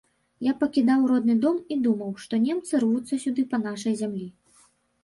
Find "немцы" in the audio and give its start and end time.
2.49-2.73